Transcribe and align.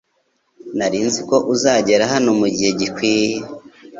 Nari 0.77 0.99
nzi 1.05 1.21
ko 1.29 1.37
uzagera 1.53 2.03
hano 2.13 2.29
mugihe 2.39 2.71
gikwiye 2.79 3.35